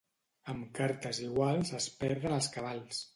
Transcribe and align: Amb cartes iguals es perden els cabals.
Amb 0.53 0.69
cartes 0.79 1.19
iguals 1.25 1.73
es 1.81 1.91
perden 2.05 2.35
els 2.39 2.49
cabals. 2.57 3.03